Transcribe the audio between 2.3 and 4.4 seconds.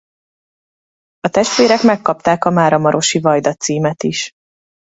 a máramarosi vajda címet is.